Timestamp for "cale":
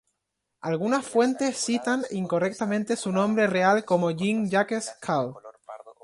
4.99-5.33